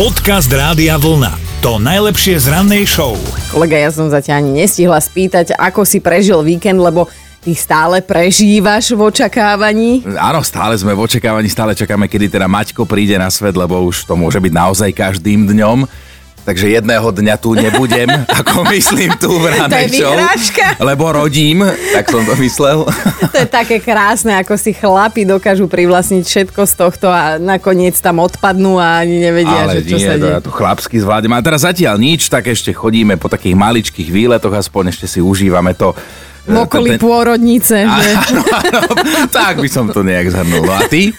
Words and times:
Podcast 0.00 0.48
Rádia 0.48 0.96
Vlna. 0.96 1.60
To 1.60 1.76
najlepšie 1.76 2.40
z 2.40 2.48
rannej 2.48 2.88
show. 2.88 3.20
Kolega, 3.52 3.76
ja 3.76 3.92
som 3.92 4.08
zatiaľ 4.08 4.40
ani 4.40 4.64
nestihla 4.64 4.96
spýtať, 4.96 5.52
ako 5.60 5.84
si 5.84 6.00
prežil 6.00 6.40
víkend, 6.40 6.80
lebo 6.80 7.04
ty 7.44 7.52
stále 7.52 8.00
prežívaš 8.00 8.96
v 8.96 9.00
očakávaní. 9.12 10.08
Áno, 10.16 10.40
stále 10.40 10.72
sme 10.80 10.96
v 10.96 11.04
očakávaní, 11.04 11.52
stále 11.52 11.76
čakáme, 11.76 12.08
kedy 12.08 12.32
teda 12.32 12.48
Maťko 12.48 12.88
príde 12.88 13.20
na 13.20 13.28
svet, 13.28 13.52
lebo 13.52 13.76
už 13.84 14.08
to 14.08 14.16
môže 14.16 14.40
byť 14.40 14.52
naozaj 14.56 14.88
každým 14.96 15.44
dňom. 15.44 15.84
Takže 16.40 16.72
jedného 16.72 17.04
dňa 17.04 17.36
tu 17.36 17.52
nebudem, 17.52 18.08
ako 18.40 18.64
myslím 18.68 19.12
tu 19.14 19.30
v 19.30 19.54
ranej 19.54 19.92
show. 19.92 20.16
Lebo 20.78 21.12
rodím, 21.12 21.62
tak 21.92 22.08
som 22.08 22.24
to 22.24 22.34
myslel. 22.36 22.88
To 23.22 23.36
je 23.36 23.46
také 23.46 23.78
krásne, 23.78 24.34
ako 24.34 24.56
si 24.56 24.72
chlapi 24.72 25.22
dokážu 25.22 25.66
privlastniť 25.66 26.24
všetko 26.24 26.60
z 26.64 26.72
tohto 26.74 27.06
a 27.06 27.36
nakoniec 27.36 27.94
tam 27.94 28.18
odpadnú 28.18 28.76
a 28.76 29.04
ani 29.04 29.20
nevedia, 29.20 29.68
Ale 29.68 29.78
že 29.78 29.86
čo 29.86 29.96
nie, 29.96 30.06
sa 30.06 30.14
deje. 30.16 30.32
ja 30.32 30.40
to 30.40 30.50
chlapsky 30.50 30.96
zvládnem. 30.96 31.32
A 31.32 31.40
teraz 31.40 31.62
zatiaľ 31.62 31.96
nič, 31.96 32.26
tak 32.26 32.46
ešte 32.46 32.72
chodíme 32.72 33.14
po 33.14 33.28
takých 33.28 33.54
maličkých 33.54 34.08
výletoch, 34.08 34.50
aspoň 34.50 34.90
ešte 34.90 35.06
si 35.06 35.20
užívame 35.20 35.72
to. 35.72 35.92
V 36.40 36.56
okolí 36.56 36.96
ten- 36.96 36.98
pôrodnice. 36.98 37.84
Áno, 37.86 38.42
áno, 38.42 38.80
tak 39.28 39.60
by 39.60 39.68
som 39.68 39.86
to 39.86 40.00
nejak 40.00 40.32
zhrnul. 40.32 40.64
No 40.64 40.72
a 40.72 40.88
ty? 40.88 41.12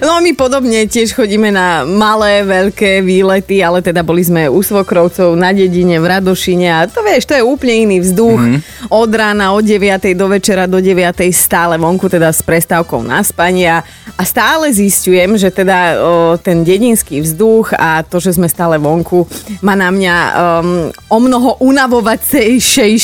No 0.00 0.20
my 0.24 0.32
podobne 0.32 0.88
tiež 0.88 1.12
chodíme 1.12 1.52
na 1.52 1.84
malé, 1.84 2.42
veľké 2.42 3.04
výlety, 3.04 3.60
ale 3.60 3.84
teda 3.84 4.00
boli 4.00 4.24
sme 4.24 4.48
u 4.48 4.60
svokrovcov 4.64 5.36
na 5.36 5.52
dedine 5.52 6.00
v 6.00 6.06
Radošine 6.06 6.68
a 6.72 6.88
to 6.88 7.04
vieš, 7.04 7.28
to 7.28 7.34
je 7.36 7.44
úplne 7.44 7.88
iný 7.88 7.96
vzduch. 8.02 8.40
Mm-hmm. 8.40 8.92
Od 8.92 9.10
rána 9.12 9.52
od 9.52 9.64
9. 9.64 10.16
do 10.16 10.26
večera 10.32 10.64
do 10.64 10.80
9. 10.80 10.96
stále 11.30 11.76
vonku, 11.76 12.08
teda 12.08 12.32
s 12.32 12.40
prestávkou 12.40 13.04
na 13.04 13.20
spania 13.20 13.84
a 14.16 14.22
stále 14.24 14.72
zistujem, 14.72 15.36
že 15.36 15.52
teda 15.52 15.78
o, 16.00 16.40
ten 16.40 16.64
dedinský 16.64 17.20
vzduch 17.20 17.76
a 17.76 18.00
to, 18.00 18.16
že 18.16 18.40
sme 18.40 18.48
stále 18.48 18.80
vonku, 18.80 19.28
má 19.60 19.76
na 19.76 19.92
mňa 19.92 20.14
um, 20.16 20.88
o 21.12 21.18
mnoho 21.20 21.60
unavovacejšie 21.60 22.96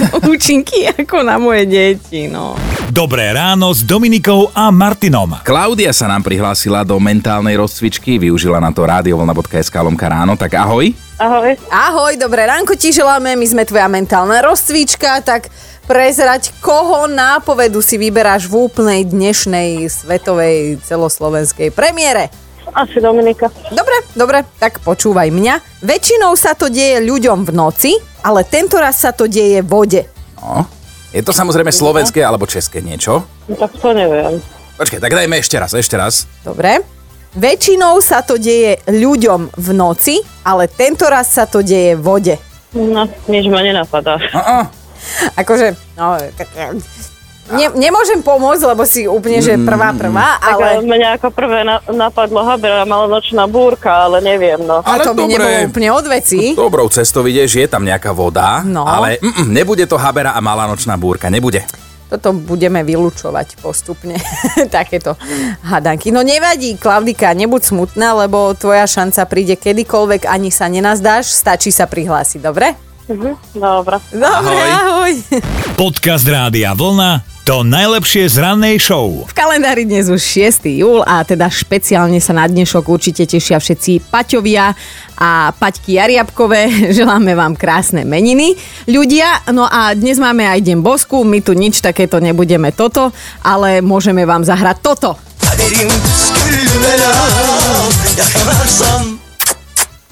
účinky 0.32 0.88
ako 0.88 1.20
na 1.20 1.36
moje 1.36 1.68
deti. 1.68 2.32
No. 2.32 2.56
Dobré 2.96 3.28
ráno 3.28 3.76
s 3.76 3.84
Dominikou 3.84 4.48
a 4.56 4.72
Martinom. 4.72 5.28
Klaudia 5.44 5.92
sa 5.92 6.08
nám 6.08 6.24
prihlásila 6.24 6.80
do 6.80 6.96
mentálnej 6.96 7.52
rozcvičky, 7.60 8.16
využila 8.16 8.56
na 8.56 8.72
to 8.72 8.88
radiovlna.sk 8.88 9.76
lomka 9.84 10.08
ráno, 10.08 10.32
tak 10.32 10.56
ahoj. 10.56 10.96
Ahoj. 11.20 11.60
Ahoj, 11.68 12.16
dobré 12.16 12.48
ránko 12.48 12.72
ti 12.72 12.96
želáme, 12.96 13.36
my 13.36 13.44
sme 13.44 13.68
tvoja 13.68 13.84
mentálna 13.92 14.40
rozcvička, 14.40 15.20
tak 15.20 15.52
prezrať, 15.84 16.56
koho 16.64 17.04
nápovedu 17.04 17.84
si 17.84 18.00
vyberáš 18.00 18.48
v 18.48 18.64
úplnej 18.64 19.04
dnešnej 19.04 19.92
svetovej 19.92 20.80
celoslovenskej 20.80 21.76
premiére. 21.76 22.32
Asi 22.72 22.96
Dominika. 22.96 23.52
Dobre, 23.76 24.08
dobre, 24.16 24.40
tak 24.56 24.80
počúvaj 24.80 25.28
mňa. 25.28 25.84
Väčšinou 25.84 26.32
sa 26.32 26.56
to 26.56 26.72
deje 26.72 27.04
ľuďom 27.04 27.44
v 27.44 27.52
noci, 27.52 27.92
ale 28.24 28.40
tento 28.48 28.80
raz 28.80 29.04
sa 29.04 29.12
to 29.12 29.28
deje 29.28 29.60
vode. 29.60 30.08
No. 30.40 30.75
Je 31.16 31.24
to 31.24 31.32
samozrejme 31.32 31.72
slovenské 31.72 32.20
alebo 32.20 32.44
české 32.44 32.84
niečo? 32.84 33.24
No, 33.48 33.56
tak 33.56 33.72
to 33.80 33.96
neviem. 33.96 34.36
Počkaj, 34.76 35.00
tak 35.00 35.16
dajme 35.16 35.40
ešte 35.40 35.56
raz, 35.56 35.72
ešte 35.72 35.96
raz. 35.96 36.28
Dobre? 36.44 36.84
Väčšinou 37.32 38.04
sa 38.04 38.20
to 38.20 38.36
deje 38.36 38.84
ľuďom 38.84 39.48
v 39.56 39.68
noci, 39.72 40.20
ale 40.44 40.68
tento 40.68 41.08
raz 41.08 41.32
sa 41.32 41.48
to 41.48 41.64
deje 41.64 41.96
vode. 41.96 42.36
No, 42.76 43.08
nič 43.32 43.48
ma 43.48 43.64
nenapadá. 43.64 44.20
Uh-uh. 44.20 44.68
Akože, 45.40 45.72
no, 45.96 46.20
tak, 46.36 46.52
ne, 47.48 47.66
nemôžem 47.72 48.18
pomôcť, 48.18 48.62
lebo 48.66 48.82
si 48.82 49.04
úplne, 49.04 49.38
že 49.38 49.54
prvá, 49.56 49.92
prvá, 49.92 50.36
Tak 50.36 50.52
ale... 50.52 50.64
ale... 50.76 50.82
mňa 50.82 51.08
ako 51.16 51.28
prvé 51.30 51.60
na, 51.62 51.78
napadlo 51.86 52.40
Habera, 52.40 52.82
mala 52.82 53.06
nočná 53.06 53.44
búrka, 53.44 54.06
ale 54.06 54.18
neviem, 54.20 54.58
no. 54.58 54.80
A 54.80 54.98
to 54.98 55.12
by 55.12 55.22
dobre. 55.22 55.32
nebolo 55.32 55.56
úplne 55.68 55.88
od 55.90 56.06
veci. 56.06 56.40
Dobrou 56.52 56.86
cestou 56.88 57.22
ideš, 57.22 57.56
je 57.56 57.66
tam 57.66 57.82
nejaká 57.82 58.10
voda, 58.10 58.62
No. 58.62 58.82
ale 58.82 59.18
mm, 59.18 59.46
nebude 59.46 59.84
to 59.84 59.94
habera 59.94 60.32
a 60.32 60.40
malá 60.40 60.66
nočná 60.66 60.94
búrka, 60.94 61.26
nebude. 61.26 61.62
Toto 62.06 62.30
budeme 62.30 62.86
vylúčovať 62.86 63.58
postupne, 63.58 64.14
takéto 64.70 65.18
hadanky. 65.60 66.14
No 66.14 66.22
nevadí, 66.22 66.78
Klaudika, 66.78 67.34
nebuď 67.34 67.62
smutná, 67.66 68.14
lebo 68.16 68.54
tvoja 68.54 68.86
šanca 68.86 69.26
príde 69.26 69.58
kedykoľvek, 69.58 70.24
ani 70.24 70.54
sa 70.54 70.66
nenazdáš, 70.66 71.34
stačí 71.34 71.74
sa 71.74 71.84
prihlásiť, 71.84 72.38
dobre? 72.38 72.78
Mhm, 73.06 73.54
Dobre. 73.54 73.96
Dobre, 74.10 74.54
ahoj. 74.66 75.12
Podcast 75.74 76.26
Rádia 76.26 76.74
Vlna. 76.74 77.35
To 77.46 77.62
najlepšie 77.62 78.26
z 78.26 78.42
rannej 78.42 78.74
show. 78.82 79.22
V 79.22 79.30
kalendári 79.30 79.86
dnes 79.86 80.10
už 80.10 80.18
6. 80.18 80.66
júl 80.66 81.06
a 81.06 81.22
teda 81.22 81.46
špeciálne 81.46 82.18
sa 82.18 82.34
na 82.34 82.42
dnešok 82.42 82.90
určite 82.90 83.22
tešia 83.22 83.62
všetci 83.62 84.10
Paťovia 84.10 84.74
a 85.14 85.54
Paťky 85.54 85.94
Jariabkové. 85.94 86.66
Želáme 86.98 87.38
vám 87.38 87.54
krásne 87.54 88.02
meniny. 88.02 88.58
Ľudia, 88.90 89.46
no 89.54 89.62
a 89.62 89.94
dnes 89.94 90.18
máme 90.18 90.42
aj 90.42 90.58
Deň 90.58 90.82
bosku, 90.82 91.22
my 91.22 91.38
tu 91.38 91.54
nič 91.54 91.78
takéto 91.78 92.18
nebudeme 92.18 92.74
toto, 92.74 93.14
ale 93.46 93.78
môžeme 93.78 94.26
vám 94.26 94.42
zahrať 94.42 94.82
toto. 94.82 95.14
Kaderim 95.38 95.86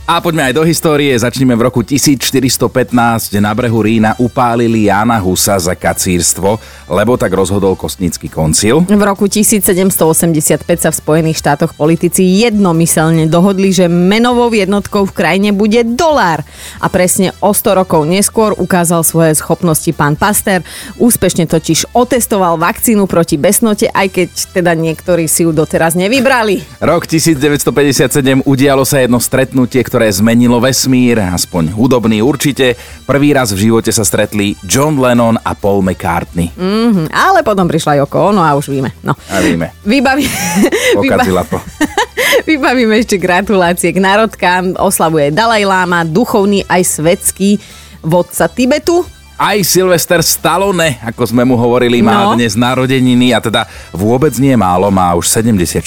A 0.04 0.20
poďme 0.20 0.52
aj 0.52 0.60
do 0.60 0.68
histórie. 0.68 1.16
Začneme 1.16 1.56
v 1.56 1.64
roku 1.64 1.80
1415. 1.80 3.40
Na 3.40 3.56
brehu 3.56 3.80
Rína 3.80 4.12
upálili 4.20 4.92
Jana 4.92 5.16
Husa 5.16 5.56
za 5.56 5.72
kacírstvo, 5.72 6.60
lebo 6.92 7.16
tak 7.16 7.32
rozhodol 7.32 7.72
kostnícky 7.72 8.28
koncil. 8.28 8.84
V 8.84 9.00
roku 9.00 9.24
1785 9.32 10.60
sa 10.76 10.92
v 10.92 10.96
Spojených 11.00 11.40
štátoch 11.40 11.72
politici 11.72 12.20
jednomyselne 12.20 13.32
dohodli, 13.32 13.72
že 13.72 13.88
menovou 13.88 14.52
jednotkou 14.52 15.08
v 15.08 15.16
krajine 15.16 15.56
bude 15.56 15.80
dolár. 15.96 16.44
A 16.84 16.92
presne 16.92 17.32
o 17.40 17.56
100 17.56 17.80
rokov 17.80 18.04
neskôr 18.04 18.52
ukázal 18.60 19.08
svoje 19.08 19.32
schopnosti 19.40 19.88
pán 19.96 20.20
Pasteur. 20.20 20.60
Úspešne 21.00 21.48
totiž 21.48 21.96
otestoval 21.96 22.60
vakcínu 22.60 23.08
proti 23.08 23.40
besnote, 23.40 23.88
aj 23.88 24.12
keď 24.12 24.28
teda 24.52 24.76
niektorí 24.76 25.24
si 25.24 25.48
ju 25.48 25.56
doteraz 25.56 25.96
nevybrali. 25.96 26.60
Rok 26.84 27.08
1957 27.08 28.44
udialo 28.44 28.84
sa 28.84 29.00
jedno 29.00 29.16
stretnutie, 29.16 29.80
ktoré 29.94 30.10
zmenilo 30.10 30.58
vesmír, 30.58 31.22
aspoň 31.22 31.70
hudobný 31.70 32.18
určite. 32.18 32.74
Prvý 33.06 33.30
raz 33.30 33.54
v 33.54 33.70
živote 33.70 33.94
sa 33.94 34.02
stretli 34.02 34.58
John 34.66 34.98
Lennon 34.98 35.38
a 35.38 35.54
Paul 35.54 35.86
McCartney. 35.86 36.50
Mhm, 36.50 37.14
ale 37.14 37.46
potom 37.46 37.70
prišla 37.70 38.02
Joko, 38.02 38.34
no 38.34 38.42
a 38.42 38.58
už 38.58 38.74
víme. 38.74 38.90
No. 39.06 39.14
A 39.30 39.38
vieme, 39.38 39.70
Vybaví... 39.86 40.26
pokazila 40.98 41.46
to. 41.46 41.62
Vybavíme 42.50 42.98
ešte 42.98 43.22
gratulácie 43.22 43.94
k 43.94 44.02
národkám. 44.02 44.74
Oslavuje 44.82 45.30
Dalaj 45.30 45.62
Lama, 45.62 46.02
duchovný 46.02 46.66
aj 46.66 46.82
svetský 46.98 47.62
vodca 48.02 48.50
Tibetu. 48.50 49.13
Aj 49.34 49.58
Sylvester 49.60 50.22
Stallone, 50.22 50.94
ako 51.02 51.26
sme 51.26 51.42
mu 51.42 51.58
hovorili, 51.58 51.98
má 51.98 52.22
No. 52.22 52.38
dnes 52.38 52.54
narodeniny 52.54 53.34
a 53.34 53.42
teda 53.42 53.66
vôbec 53.90 54.30
nie 54.38 54.54
málo, 54.54 54.86
má 54.88 55.10
už 55.12 55.26
74. 55.26 55.82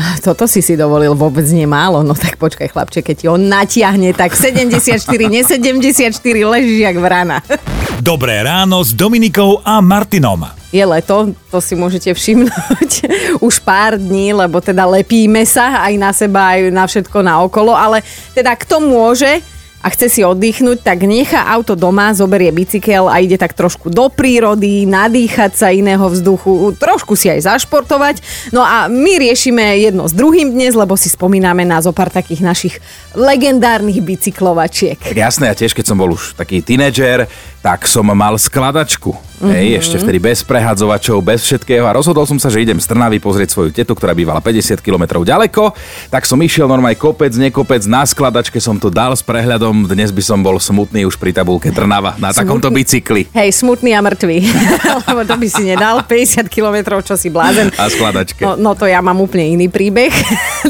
Toto 0.24 0.48
si 0.48 0.64
si 0.64 0.80
dovolil 0.80 1.12
vôbec 1.12 1.44
nie 1.52 1.68
málo. 1.68 2.00
No 2.00 2.16
tak 2.16 2.40
počkaj 2.40 2.72
chlapče, 2.72 3.04
keď 3.04 3.14
ti 3.14 3.26
on 3.28 3.42
natiahne, 3.42 4.16
tak 4.16 4.32
74, 4.32 4.96
ne 5.28 5.44
74, 5.44 6.08
ležíš 6.24 6.80
jak 6.82 6.96
vrana. 6.96 7.44
Dobré 8.00 8.40
ráno 8.40 8.80
s 8.80 8.96
Dominikou 8.96 9.60
a 9.60 9.84
Martinom. 9.84 10.48
Je 10.72 10.80
leto, 10.80 11.36
to 11.52 11.60
si 11.60 11.76
môžete 11.76 12.12
všimnúť 12.12 12.92
už 13.46 13.60
pár 13.60 13.96
dní, 13.96 14.32
lebo 14.32 14.56
teda 14.58 14.88
lepíme 14.88 15.44
sa 15.44 15.84
aj 15.84 15.94
na 15.96 16.10
seba, 16.12 16.56
aj 16.56 16.72
na 16.72 16.88
všetko 16.88 17.18
na 17.20 17.44
okolo, 17.44 17.76
ale 17.76 18.00
teda 18.32 18.56
kto 18.56 18.80
môže 18.80 19.44
a 19.84 19.86
chce 19.92 20.06
si 20.08 20.20
oddychnúť, 20.26 20.82
tak 20.82 21.04
nechá 21.04 21.46
auto 21.46 21.78
doma, 21.78 22.10
zoberie 22.16 22.50
bicykel 22.50 23.06
a 23.06 23.22
ide 23.22 23.38
tak 23.38 23.54
trošku 23.54 23.92
do 23.92 24.10
prírody, 24.10 24.88
nadýchať 24.88 25.52
sa 25.54 25.68
iného 25.70 26.02
vzduchu, 26.02 26.74
trošku 26.74 27.14
si 27.14 27.30
aj 27.30 27.46
zašportovať. 27.46 28.24
No 28.50 28.64
a 28.64 28.90
my 28.90 29.12
riešime 29.20 29.62
jedno 29.78 30.10
s 30.10 30.16
druhým 30.16 30.50
dnes, 30.50 30.74
lebo 30.74 30.98
si 30.98 31.12
spomíname 31.12 31.62
na 31.62 31.78
zo 31.78 31.94
pár 31.94 32.10
takých 32.10 32.42
našich 32.42 32.74
legendárnych 33.14 34.02
bicyklovačiek. 34.02 34.98
Tak 34.98 35.16
jasné, 35.16 35.52
ja 35.52 35.56
tiež 35.56 35.76
keď 35.76 35.84
som 35.86 36.00
bol 36.00 36.16
už 36.16 36.34
taký 36.34 36.64
tínedžer, 36.64 37.30
tak 37.66 37.90
som 37.90 38.06
mal 38.06 38.38
skladačku. 38.38 39.10
Mm-hmm. 39.36 39.52
Hej, 39.52 39.66
ešte 39.82 39.96
vtedy 40.00 40.16
bez 40.16 40.40
prehadzovačov, 40.46 41.20
bez 41.20 41.44
všetkého 41.44 41.84
a 41.84 41.92
rozhodol 41.92 42.24
som 42.24 42.40
sa, 42.40 42.48
že 42.48 42.64
idem 42.64 42.80
z 42.80 42.88
Trnavy 42.88 43.20
pozrieť 43.20 43.52
svoju 43.52 43.68
tetu, 43.68 43.92
ktorá 43.92 44.16
bývala 44.16 44.40
50 44.40 44.80
km 44.80 45.20
ďaleko. 45.20 45.76
Tak 46.08 46.24
som 46.24 46.40
išiel 46.40 46.70
normálne 46.70 46.96
kopec, 46.96 47.34
nekopec, 47.36 47.84
na 47.84 48.06
skladačke 48.06 48.56
som 48.62 48.80
to 48.80 48.88
dal 48.88 49.12
s 49.12 49.20
prehľadom. 49.20 49.92
Dnes 49.92 50.08
by 50.08 50.22
som 50.24 50.40
bol 50.40 50.56
smutný 50.56 51.04
už 51.04 51.20
pri 51.20 51.36
tabulke 51.36 51.68
Trnava 51.68 52.16
na 52.16 52.32
takomto 52.32 52.72
bicykli. 52.72 53.28
Hej, 53.36 53.60
smutný 53.60 53.92
a 53.92 54.00
mŕtvý. 54.00 54.38
Lebo 55.12 55.20
to 55.28 55.34
by 55.36 55.48
si 55.50 55.62
nedal. 55.68 56.00
50 56.00 56.48
kilometrov, 56.48 57.04
čo 57.04 57.18
si 57.18 57.28
blázen. 57.28 57.68
A 57.76 57.92
skladačke. 57.92 58.40
No, 58.40 58.56
no 58.56 58.72
to 58.72 58.88
ja 58.88 59.04
mám 59.04 59.20
úplne 59.20 59.52
iný 59.52 59.68
príbeh. 59.68 60.14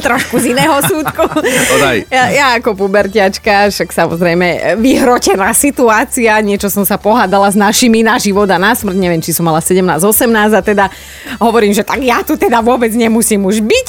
Trošku 0.06 0.38
z 0.38 0.54
iného 0.54 0.78
súdku. 0.86 1.26
Ja, 2.06 2.30
ja 2.30 2.46
ako 2.54 2.78
pubertiačka, 2.78 3.74
však 3.74 3.90
samozrejme 3.90 4.78
vyhrotená 4.78 5.50
situácia, 5.50 6.38
niečo 6.38 6.70
som 6.70 6.86
sa 6.86 6.94
pohádala 6.94 7.50
s 7.50 7.58
našimi 7.58 8.06
na 8.06 8.14
život 8.22 8.46
a 8.46 8.58
na 8.58 8.70
smrť, 8.72 8.94
neviem, 8.94 9.18
či 9.18 9.34
som 9.34 9.42
mala 9.42 9.58
17-18 9.58 10.54
a 10.54 10.60
teda 10.62 10.86
hovorím, 11.42 11.74
že 11.74 11.82
tak 11.82 11.98
ja 12.06 12.22
tu 12.22 12.38
teda 12.38 12.62
vôbec 12.62 12.94
nemusím 12.94 13.42
už 13.42 13.66
byť. 13.66 13.88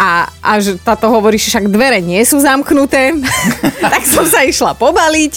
A, 0.00 0.26
a 0.40 0.56
že 0.58 0.80
táto 0.80 1.06
hovorí, 1.12 1.36
že 1.36 1.52
však 1.52 1.68
dvere 1.68 2.00
nie 2.00 2.18
sú 2.24 2.40
zamknuté, 2.40 3.12
tak 3.92 4.02
som 4.08 4.24
sa 4.24 4.40
išla 4.42 4.72
pobaliť 4.74 5.32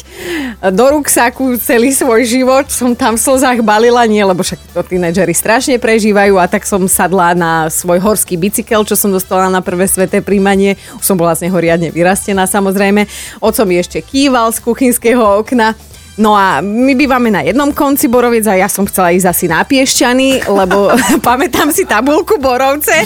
do 0.72 0.86
ruksaku 0.96 1.60
celý 1.60 1.92
svoj 1.92 2.24
život. 2.24 2.66
Som 2.72 2.96
tam 2.96 3.20
v 3.20 3.22
slzách 3.22 3.60
balila, 3.62 4.08
nie, 4.08 4.24
lebo 4.24 4.42
však 4.42 4.74
to 4.74 4.82
tínedžeri 4.82 5.36
strašne 5.36 5.76
prežívajú 5.76 6.40
a 6.40 6.48
tak 6.48 6.64
som 6.64 6.88
sadla 6.88 7.36
na 7.36 7.68
svoj 7.68 8.00
horský 8.00 8.40
bicykel, 8.40 8.88
čo 8.88 8.96
som 8.96 9.12
dostala 9.12 9.52
na 9.52 9.60
prvé 9.60 9.86
sveté 9.92 10.24
príjmanie. 10.24 10.80
Už 10.98 11.04
som 11.04 11.20
bola 11.20 11.36
z 11.36 11.52
neho 11.52 11.58
riadne 11.60 11.92
vyrastená 11.92 12.48
samozrejme. 12.48 13.06
Oco 13.44 13.62
mi 13.68 13.76
ešte 13.76 14.00
kýval 14.00 14.56
z 14.56 14.64
kuchynského 14.64 15.44
okna. 15.44 15.76
No 16.16 16.32
a 16.32 16.64
my 16.64 16.96
bývame 16.96 17.28
na 17.28 17.44
jednom 17.44 17.76
konci 17.76 18.08
Boroviec 18.08 18.48
a 18.48 18.56
ja 18.56 18.72
som 18.72 18.88
chcela 18.88 19.12
ísť 19.12 19.28
asi 19.28 19.46
na 19.52 19.68
Piešťany, 19.68 20.48
lebo 20.48 20.96
pamätám 21.28 21.76
si 21.76 21.84
tabulku 21.84 22.40
Borovce 22.40 23.04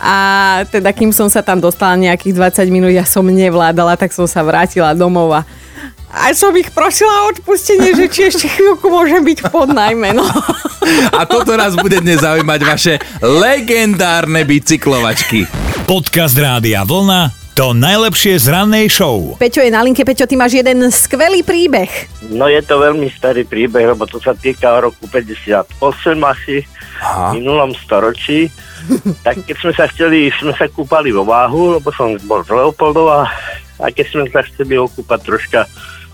a 0.00 0.16
teda 0.72 0.96
kým 0.96 1.12
som 1.12 1.28
sa 1.28 1.44
tam 1.44 1.60
dostala 1.60 2.00
nejakých 2.00 2.32
20 2.32 2.72
minút, 2.72 2.96
ja 2.96 3.04
som 3.04 3.28
nevládala, 3.28 4.00
tak 4.00 4.16
som 4.16 4.24
sa 4.24 4.40
vrátila 4.40 4.96
domov 4.96 5.36
a 5.36 5.42
a 6.16 6.32
som 6.32 6.54
ich 6.56 6.72
prosila 6.72 7.28
o 7.28 7.34
odpustenie, 7.34 7.92
že 7.92 8.08
či 8.08 8.20
ešte 8.32 8.48
chvíľku 8.48 8.88
môžem 8.88 9.20
byť 9.20 9.38
v 9.42 9.46
podnajme. 9.52 10.16
No. 10.16 10.24
A 11.12 11.28
toto 11.28 11.52
nás 11.60 11.76
bude 11.76 12.00
dnes 12.00 12.24
zaujímať 12.24 12.60
vaše 12.64 12.94
legendárne 13.20 14.48
bicyklovačky. 14.48 15.44
Podcast 15.84 16.38
Rádia 16.40 16.88
Vlna 16.88 17.45
to 17.56 17.72
najlepšie 17.72 18.36
z 18.36 18.52
rannej 18.52 18.84
show. 18.92 19.32
Peťo 19.40 19.64
je 19.64 19.72
na 19.72 19.80
linke. 19.80 20.04
Peťo, 20.04 20.28
ty 20.28 20.36
máš 20.36 20.60
jeden 20.60 20.76
skvelý 20.92 21.40
príbeh. 21.40 21.88
No 22.28 22.52
je 22.52 22.60
to 22.60 22.76
veľmi 22.76 23.08
starý 23.08 23.48
príbeh, 23.48 23.96
lebo 23.96 24.04
to 24.04 24.20
sa 24.20 24.36
týka 24.36 24.76
roku 24.76 25.08
58 25.08 25.72
asi, 26.20 26.68
Aha. 27.00 27.32
v 27.32 27.40
minulom 27.40 27.72
storočí. 27.72 28.52
tak 29.26 29.40
keď 29.48 29.56
sme 29.56 29.72
sa 29.72 29.88
chceli, 29.88 30.28
sme 30.36 30.52
sa 30.52 30.68
kúpali 30.68 31.08
vo 31.16 31.24
váhu, 31.24 31.80
lebo 31.80 31.88
som 31.96 32.12
bol 32.28 32.44
z 32.44 32.52
Leopoldova 32.52 33.24
a 33.80 33.84
keď 33.88 34.04
sme 34.04 34.24
sa 34.28 34.44
chceli 34.44 34.76
okúpať 34.76 35.20
troška 35.24 35.64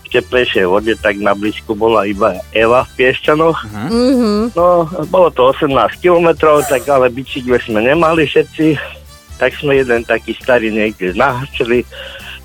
v 0.07 0.15
teplejšej 0.15 0.63
vode, 0.63 0.95
tak 0.95 1.19
na 1.19 1.35
blízku 1.35 1.75
bola 1.75 2.07
iba 2.07 2.39
Eva 2.55 2.87
v 2.87 3.03
Piešťanoch. 3.03 3.67
Mm-hmm. 3.67 4.55
No, 4.55 4.87
bolo 5.11 5.27
to 5.27 5.51
18 5.51 5.67
kilometrov, 5.99 6.63
tak 6.71 6.87
ale 6.87 7.11
bicykle 7.11 7.59
sme 7.59 7.83
nemali 7.83 8.23
všetci, 8.23 9.02
tak 9.37 9.55
sme 9.57 9.79
jeden 9.81 10.01
taký 10.05 10.33
starý 10.37 10.69
niekde 10.69 11.13
nahačili, 11.13 11.85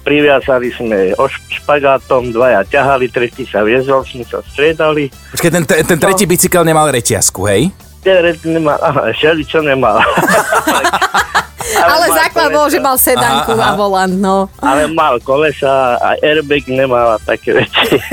priviazali 0.02 0.73
sme 0.73 1.12
špagátom, 1.52 2.32
dvaja 2.32 2.64
ťahali, 2.64 3.12
tretí 3.12 3.44
sa 3.44 3.61
viezol, 3.61 4.05
sme 4.08 4.25
sa 4.25 4.40
striedali. 4.40 5.12
Počkej, 5.37 5.50
ten, 5.52 5.64
ten, 5.69 5.85
ten 5.85 5.99
tretí 6.00 6.25
bicykel 6.25 6.64
nemal 6.64 6.88
reťazku, 6.88 7.44
hej? 7.49 7.69
Teret 8.00 8.40
nemal, 8.46 8.79
aha, 8.81 9.12
šeli 9.12 9.44
čo 9.44 9.61
nemal. 9.61 10.00
Ale 11.76 12.06
mal 12.09 12.17
základ 12.17 12.49
bol, 12.55 12.67
že 12.73 12.79
mal 12.81 12.97
sedanku 12.97 13.53
Aha, 13.53 13.61
a 13.61 13.69
aha. 13.73 13.79
volant, 13.79 14.15
no. 14.17 14.49
Ale 14.62 14.88
mal 14.88 15.20
kolesa 15.20 16.00
a 16.00 16.17
airbag 16.23 16.65
nemal 16.70 17.17
a 17.17 17.19
také 17.20 17.53
veci. 17.53 17.99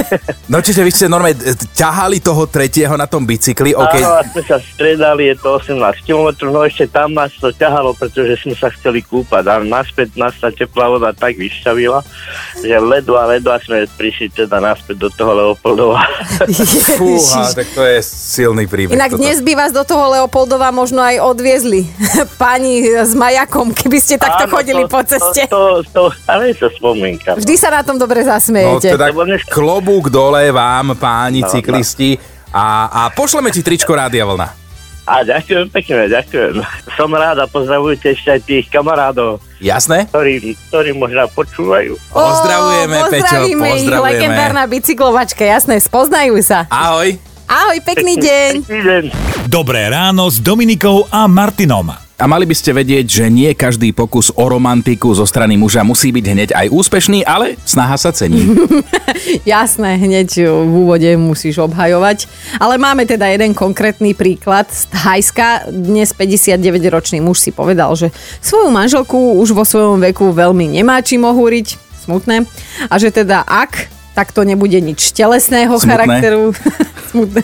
No 0.46 0.62
čiže 0.62 0.86
vy 0.86 0.92
ste 0.94 1.10
normálne 1.10 1.42
e, 1.42 1.57
ťahali 1.57 2.22
toho 2.22 2.46
tretieho 2.46 2.94
na 2.94 3.10
tom 3.10 3.25
bicykli, 3.25 3.74
OK. 3.74 3.98
Áno, 3.98 4.13
a 4.13 4.24
sme 4.30 4.46
sa 4.46 4.62
striedali, 4.62 5.34
je 5.34 5.36
to 5.42 5.57
18 5.57 6.06
km, 6.06 6.54
no 6.54 6.62
ešte 6.62 6.86
tam 6.86 7.18
nás 7.18 7.34
to 7.42 7.50
ťahalo, 7.50 7.98
pretože 7.98 8.46
sme 8.46 8.54
sa 8.54 8.69
chceli 8.69 9.02
kúpať 9.02 9.42
a 9.50 9.66
naspäť 9.66 10.13
nás 10.13 10.38
tá 10.38 10.54
teplá 10.54 10.86
voda 10.86 11.10
tak 11.18 11.34
vyšťavila, 11.42 12.06
že 12.62 12.78
ledva, 12.78 13.25
ledva 13.25 13.57
sme 13.57 13.90
prišli 13.98 14.38
teda 14.38 14.62
naspäť 14.62 15.02
do 15.02 15.10
toho 15.10 15.34
Leopoldova. 15.34 16.06
Fúha, 17.02 17.50
tak 17.50 17.68
to 17.74 17.81
je 17.81 17.98
silný 18.06 18.69
príbeh. 18.69 18.94
Inak 18.94 19.18
toto. 19.18 19.25
dnes 19.25 19.42
by 19.42 19.54
vás 19.57 19.74
do 19.74 19.81
toho 19.81 20.13
Leopoldova 20.13 20.69
možno 20.69 21.02
aj 21.02 21.25
odviezli. 21.25 21.90
Pani 22.42 22.86
s 22.86 23.18
majakom, 23.45 23.69
keby 23.71 23.97
ste 23.97 24.18
takto 24.18 24.45
Áno, 24.45 24.51
chodili 24.51 24.83
to- 24.83 24.89
po 24.89 25.00
ceste. 25.01 25.42
To, 25.47 25.86
to, 25.86 26.09
to, 26.09 26.25
ale 26.25 26.50
je 26.50 26.56
to 26.57 26.68
spomienka. 26.71 27.30
no. 27.31 27.38
Vždy 27.38 27.56
sa 27.56 27.69
na 27.69 27.81
tom 27.81 27.95
dobre 27.95 28.19
No 28.19 28.27
zasmejete. 28.27 28.89
teda 28.92 29.06
Lebo 29.07 29.24
dnes- 29.24 29.45
klobúk 29.45 30.09
dole 30.09 30.50
vám, 30.50 30.97
páni 30.97 31.39
No, 31.39 31.47
no. 31.47 31.51
cyklisti. 31.51 32.18
A, 32.50 32.65
a 32.88 33.01
pošleme 33.12 33.51
ti 33.51 33.59
tričko 33.59 33.92
Rádia 33.92 34.24
Vlna. 34.24 34.47
A 35.06 35.21
ďakujem 35.21 35.69
pekne, 35.69 36.09
ďakujem. 36.09 36.65
Som 36.97 37.13
rád 37.13 37.38
a 37.38 37.45
pozdravujte 37.45 38.09
ešte 38.09 38.25
aj 38.31 38.42
tých 38.42 38.65
kamarádov, 38.74 39.38
Jasné? 39.62 40.09
ktorí, 40.09 40.57
ktorí 40.65 40.97
možno 40.97 41.30
počúvajú. 41.30 41.94
Pozdravujeme, 42.09 42.97
Ó, 42.97 43.06
Peťo, 43.06 43.21
pozdravíme 43.21 43.68
ich, 43.69 43.86
pozdravujeme. 43.86 44.01
legendárna 44.01 44.63
bicyklovačka, 44.65 45.45
jasné, 45.45 45.77
spoznajú 45.77 46.42
sa. 46.42 46.65
Ahoj. 46.74 47.21
Ahoj, 47.45 47.77
pekný 47.86 48.18
deň. 48.18 48.51
Pekný 48.65 48.81
deň. 48.81 49.03
Dobré 49.45 49.86
ráno 49.86 50.25
s 50.25 50.42
Dominikou 50.42 51.06
a 51.06 51.30
Martinom. 51.30 52.05
A 52.15 52.31
mali 52.31 52.47
by 52.47 52.56
ste 52.56 52.71
vedieť, 52.71 53.06
že 53.12 53.25
nie 53.27 53.51
každý 53.51 53.91
pokus 53.91 54.31
o 54.31 54.47
romantiku 54.47 55.12
zo 55.12 55.27
strany 55.27 55.59
muža 55.59 55.83
musí 55.83 56.15
byť 56.15 56.25
hneď 56.31 56.50
aj 56.56 56.67
úspešný, 56.71 57.27
ale 57.27 57.59
snaha 57.67 58.00
sa 58.00 58.15
cení. 58.15 58.56
Jasné, 59.44 60.00
hneď 60.00 60.47
v 60.47 60.73
úvode 60.88 61.12
musíš 61.19 61.59
obhajovať. 61.67 62.31
Ale 62.56 62.79
máme 62.79 63.03
teda 63.03 63.27
jeden 63.27 63.51
konkrétny 63.51 64.15
príklad 64.15 64.71
z 64.71 64.88
Thajska. 64.95 65.67
Dnes 65.67 66.15
59-ročný 66.15 67.19
muž 67.19 67.44
si 67.44 67.51
povedal, 67.51 67.91
že 68.00 68.15
svoju 68.39 68.71
manželku 68.71 69.35
už 69.35 69.51
vo 69.51 69.68
svojom 69.68 70.00
veku 70.00 70.31
veľmi 70.31 70.71
nemá 70.71 71.03
čím 71.03 71.27
ohúriť. 71.27 71.75
Smutné. 72.07 72.47
A 72.88 72.95
že 72.95 73.11
teda 73.11 73.44
ak 73.44 73.91
tak 74.15 74.31
to 74.31 74.47
nebude 74.47 74.79
nič 74.79 75.12
telesného 75.12 75.75
Smutné. 75.75 75.91
charakteru. 75.91 76.56
Smutné. 77.12 77.44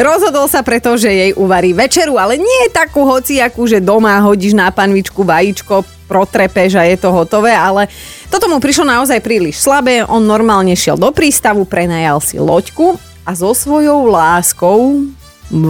Rozhodol 0.00 0.48
sa 0.48 0.64
preto, 0.64 0.96
že 0.96 1.12
jej 1.12 1.32
uvarí 1.36 1.76
večeru, 1.76 2.16
ale 2.16 2.40
nie 2.40 2.72
takú 2.72 3.04
hociakú, 3.04 3.68
že 3.68 3.84
doma 3.84 4.16
hodíš 4.24 4.56
na 4.56 4.72
panvičku 4.72 5.20
vajíčko, 5.20 5.84
protrepeš 6.08 6.80
a 6.80 6.88
je 6.88 6.96
to 6.96 7.12
hotové, 7.12 7.52
ale 7.52 7.92
toto 8.32 8.48
mu 8.48 8.56
prišlo 8.56 8.88
naozaj 8.88 9.20
príliš 9.20 9.60
slabé. 9.60 10.08
On 10.08 10.24
normálne 10.24 10.72
šiel 10.72 10.96
do 10.96 11.12
prístavu, 11.12 11.68
prenajal 11.68 12.24
si 12.24 12.40
loďku 12.40 12.96
a 13.28 13.36
so 13.36 13.52
svojou 13.52 14.08
láskou 14.08 15.04
v, 15.52 15.68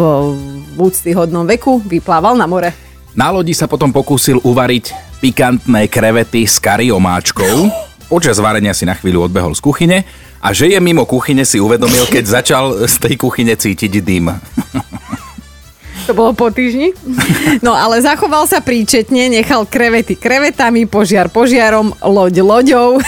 úctyhodnom 0.79 1.45
veku 1.45 1.83
vyplával 1.83 2.39
na 2.39 2.47
more. 2.47 2.71
Na 3.17 3.33
lodi 3.33 3.57
sa 3.57 3.65
potom 3.65 3.91
pokúsil 3.91 4.39
uvariť 4.45 4.93
pikantné 5.25 5.89
krevety 5.89 6.45
s 6.45 6.61
kariomáčkou. 6.61 7.73
Počas 8.13 8.39
varenia 8.39 8.77
si 8.77 8.85
na 8.85 8.93
chvíľu 8.93 9.27
odbehol 9.27 9.57
z 9.57 9.65
kuchyne 9.65 9.99
a 10.41 10.53
že 10.53 10.71
je 10.71 10.79
mimo 10.79 11.09
kuchyne 11.09 11.43
si 11.43 11.59
uvedomil, 11.59 12.07
keď 12.09 12.25
začal 12.43 12.65
z 12.85 12.95
tej 13.01 13.15
kuchyne 13.17 13.55
cítiť 13.57 13.93
dym. 14.05 14.33
To 16.07 16.15
bolo 16.15 16.39
po 16.39 16.55
týždni. 16.55 16.95
No 17.67 17.75
ale 17.75 17.99
zachoval 17.99 18.47
sa 18.47 18.63
príčetne, 18.63 19.27
nechal 19.27 19.67
krevety 19.67 20.15
krevetami, 20.15 20.87
požiar 20.87 21.27
požiarom, 21.27 21.91
loď 21.99 22.47
loďou. 22.47 23.03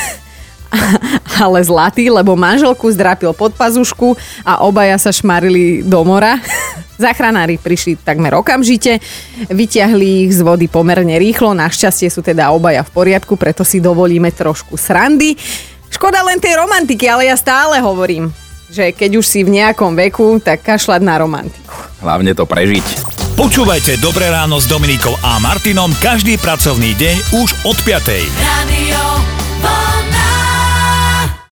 Ale 1.38 1.62
zlatý, 1.64 2.10
lebo 2.10 2.36
manželku 2.36 2.90
zdrápil 2.90 3.32
pod 3.32 3.54
pazušku 3.54 4.18
a 4.42 4.66
obaja 4.66 4.98
sa 4.98 5.14
šmarili 5.14 5.80
do 5.86 6.02
mora. 6.02 6.42
Záchranári 7.02 7.62
prišli 7.62 7.94
takmer 8.02 8.34
okamžite, 8.34 8.98
vyťahli 9.46 10.26
ich 10.26 10.34
z 10.34 10.42
vody 10.42 10.66
pomerne 10.66 11.14
rýchlo, 11.14 11.54
našťastie 11.54 12.10
sú 12.10 12.26
teda 12.26 12.50
obaja 12.50 12.82
v 12.82 12.90
poriadku, 12.90 13.38
preto 13.38 13.62
si 13.62 13.78
dovolíme 13.78 14.34
trošku 14.34 14.74
srandy. 14.74 15.38
Škoda 15.98 16.22
len 16.22 16.38
tej 16.38 16.54
romantiky, 16.54 17.10
ale 17.10 17.26
ja 17.26 17.34
stále 17.34 17.82
hovorím, 17.82 18.30
že 18.70 18.94
keď 18.94 19.18
už 19.18 19.26
si 19.26 19.42
v 19.42 19.58
nejakom 19.58 19.98
veku, 19.98 20.38
tak 20.38 20.62
kašľať 20.62 21.02
na 21.02 21.18
romantiku. 21.18 21.74
Hlavne 21.98 22.38
to 22.38 22.46
prežiť. 22.46 22.86
Počúvajte 23.34 23.98
Dobré 23.98 24.30
ráno 24.30 24.62
s 24.62 24.70
Dominikou 24.70 25.18
a 25.26 25.42
Martinom 25.42 25.90
každý 25.98 26.38
pracovný 26.38 26.94
deň 26.94 27.42
už 27.42 27.50
od 27.66 27.74
5. 27.82 28.14
Radio 28.46 29.27